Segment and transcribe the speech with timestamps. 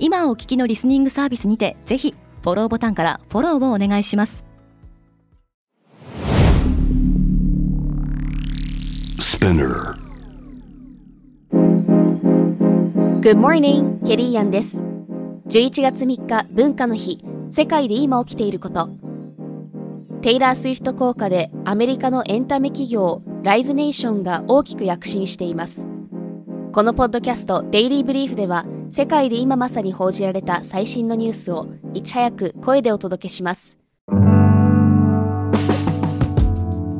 [0.00, 4.44] 今お聞きのリスニングサービスにてぜひフォローボタンからフォローをお願いします
[9.18, 9.94] Spinner.
[13.20, 14.84] Good morning, ケリーアンです。
[15.48, 18.90] 11月3日文化の日、世界で今起きていること。
[20.22, 25.88] テイラー・スウィフト効果でアメリカのエンタメ企業ライブネーションが大きく躍進しています。
[26.72, 33.76] このポッドキャストデイリーブリーフでは世界で今まさに報じられた最新のニュースをいち早く声でお届けします。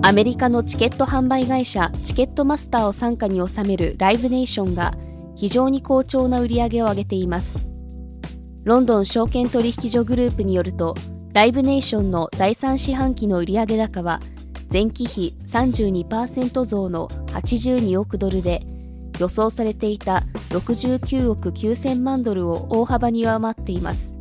[0.03, 4.95] アメリカのチケット販売会社チケットマスターを傘下に収めるライブネーションが
[5.36, 7.67] 非常に好調な売り上げを上げています
[8.64, 10.95] ロンドン証券取引所グループによると
[11.34, 14.20] ライブネーションの第3四半期の売上高は
[14.73, 18.62] 前期比32%増の82億ドルで
[19.19, 24.16] 予想されていた69億9000万ドルを大幅に上回っています。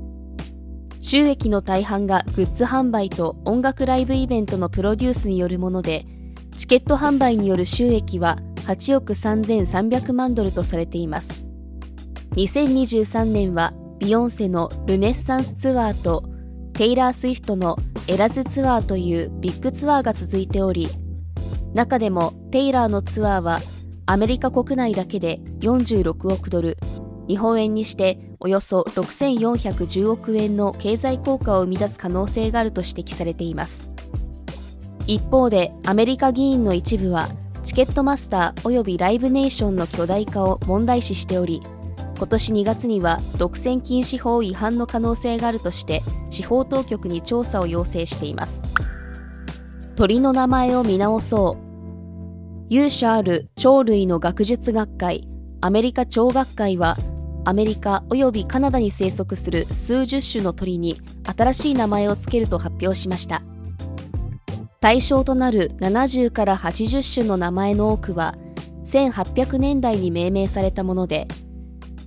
[1.00, 6.06] 収益の大半がグッズ販売と音楽ライブイベントのプロデュースによるもので
[6.58, 11.46] チケット販売による収益は8億3300万ドルとされています。
[12.36, 16.24] 2023年はビヨンセのルネッサンスツアーと
[16.74, 20.88] テイラー・スウィフトのエラズツアーというビッグツアーが続いており
[21.74, 23.60] 中でもテイラーのツアーは
[24.10, 26.78] アメリカ国内だけで46億ドル
[27.28, 33.92] 日本円にしておよそ6410億円の経済効果を生み出す可能性があると指摘されています。
[35.08, 37.28] 一方でアメリカ議員の一部は
[37.66, 41.62] チケットマスター及びライブネーションの巨大化を問題視しており
[42.18, 48.64] 今年2月には独占禁止法違反の可能性があるとして司法当局に調査を要請しています。
[49.98, 51.67] 鳥の名前を見直そう。
[52.70, 55.26] 勇者ある鳥類の学術学会
[55.62, 56.98] アメリカ鳥学会は
[57.46, 63.42] アメリカ及びカナダに生息する数十種の鳥に新しい名前を付けると発表しました。
[64.82, 68.36] 対象となる70から80種の名前の多くは
[68.84, 71.28] 1800年代に命名されたもので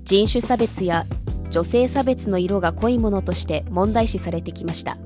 [0.04, 1.06] 人種差別や
[1.48, 4.98] 女性差別の色が濃いものとして問題視されてきました。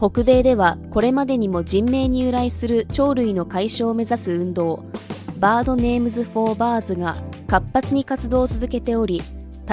[0.00, 4.86] 北米ではこれまでにも人名に由来する鳥類の改称を目指す運動
[5.38, 7.16] Bird Names for Birds が
[7.46, 9.20] 活発に活動を続けており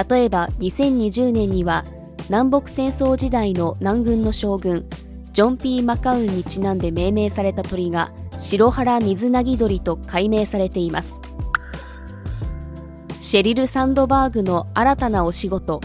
[0.09, 1.85] 例えば2020年には
[2.29, 4.85] 南北戦争時代の南軍の将軍
[5.31, 11.21] ジョン・ピー・マカウンにちなんで命名された鳥が白原水なぎ鳥と改名されています。
[13.21, 15.81] シェリル・サンドバーグの新たなお仕事。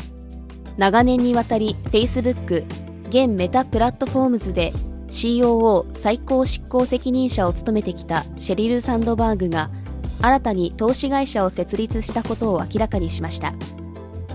[0.79, 2.65] 長年にわたり Facebook
[3.13, 4.73] 現メタプラットフォームズで
[5.09, 9.71] COO 最高執行責任者を務めてきたシェリル・サンドバーグが
[10.23, 13.53] 新たに投資会社を設立したことを明らかにしました。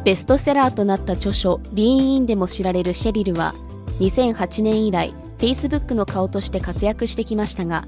[0.04, 3.56] ベストセラーとなった著書「リーンイン」でも知られるシェリルは
[4.00, 7.86] 2008年以来 Facebook の顔として活躍してきましたが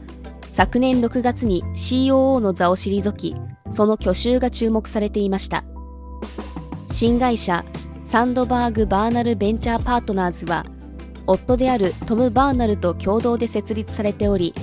[0.48, 3.36] 昨年6月に COO の座を退き
[3.70, 5.64] その去就が注目されていました。
[6.90, 7.64] 新会社
[8.02, 10.66] Sandberg Bernthal Venture Partners は
[11.30, 14.54] 夫であるトム・バーナルと共同で設立されており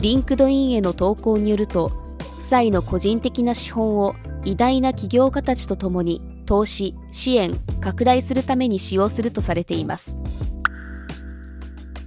[0.00, 1.92] LinkedIn への投稿によると
[2.36, 4.14] 夫妻の個人的な資本を
[4.44, 10.18] 偉大な起業家たちとともに投資支援拡大するために使用するとされています。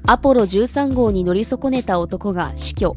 [0.05, 2.95] アポロ13号に乗り損ねた男が死去。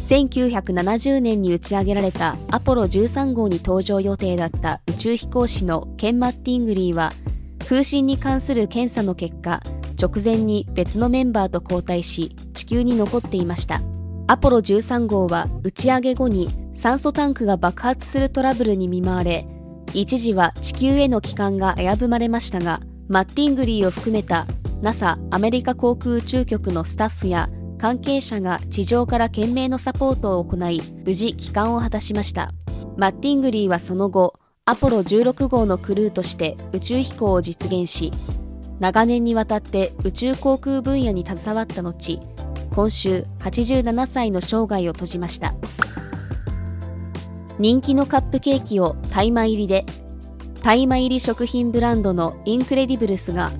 [0.00, 7.12] 1970年に打ち上げられたアポロ13号に搭乗予定だった宇宙飛行士のケン・マッティングリーは
[7.60, 9.62] 風疹に関する検査の結果
[10.00, 13.80] 直前に別のメンバーと交代し地球に残っていました。
[14.26, 19.46] アポロ13号は打ち上げ後に酸素タンクが爆発するトラブルに見舞われ
[19.92, 24.46] 一時は地球への帰還が危ぶまれましたがマッティングリーを含めた
[24.80, 32.52] NASA アメリカ航空宇宙局のスタッフや関係者が地上から懸命のサポートを行い無事帰還を果たしました。
[32.96, 38.10] マッティングリーはその後アポロ16号のクルーとして宇宙飛行を実現し
[38.84, 42.20] 長年にわたって宇宙航空分野に携わった後
[42.74, 45.54] 今週87歳の生涯を閉じました。
[47.58, 49.86] 人気のカップケーキを大麻入りで
[50.62, 53.52] 大麻入り食品ブランドの Incredibles が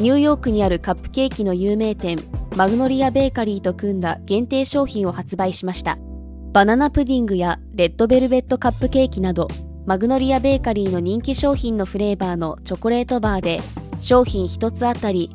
[0.00, 2.18] ニューヨークにあるカップケーキの有名店
[2.56, 5.96] Magnolia Bakery と組んだ限定商品を発売しました。
[6.52, 9.46] バナナプディングやレッドベルベットカップケーキなど
[9.86, 13.60] Magnolia Bakery の人気商品のフレーバーのチョコレートバーで
[14.02, 15.30] 商品1つあたり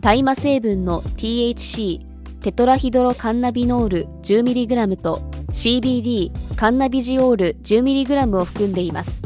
[0.00, 2.00] 大麻成分の THC
[2.40, 5.16] テトラヒドロカンナビノール 10mg と
[5.52, 9.22] CBD カンナビジオール 10mg を含んでいます。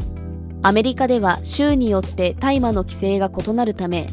[0.63, 4.07] アメリカでは州によって大麻の規制が異なるため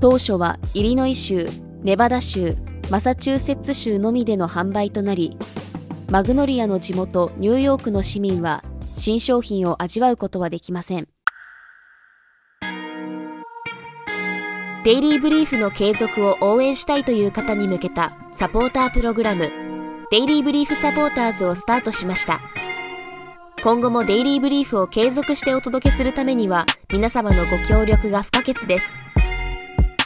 [0.00, 1.48] 当初はイリノイ州
[1.82, 2.56] ネバダ州
[2.90, 5.36] マサチューセッツ州のみでの販売となり
[6.08, 8.62] マグノリアの地元ニューヨークの市民は
[8.96, 11.08] 新商品を味わうことはできません。
[14.88, 19.52] デイリーブリーフの継続を応援したいという方に向けたサポータープログラム。
[20.10, 22.40] デイリーブリーフサポーターズをスタートしました。
[23.62, 28.96] 今後もデイリーブリーフを継続してお届けするためには皆様のご協力が不可欠です。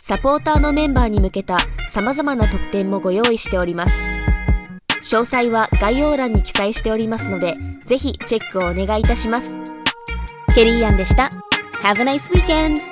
[0.00, 1.58] サポーターのメンバーに向けた
[1.88, 4.02] 様々な特典もご用意しております。
[5.02, 9.60] 詳細は概要欄に記載しておりますのでぜひチェックをお願いいたします。
[10.56, 11.30] ケリーアンでした。
[11.84, 12.91] Have a nice weekend!